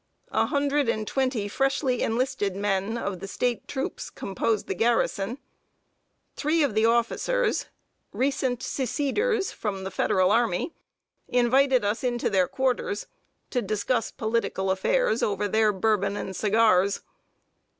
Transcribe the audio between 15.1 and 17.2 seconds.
over their Bourbon and cigars.